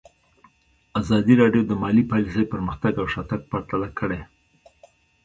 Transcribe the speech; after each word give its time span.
ازادي 1.01 1.33
راډیو 1.41 1.61
د 1.67 1.71
مالي 1.81 2.03
پالیسي 2.11 2.43
پرمختګ 2.53 2.93
او 3.01 3.05
شاتګ 3.13 3.41
پرتله 3.51 3.87
کړی. 3.99 4.21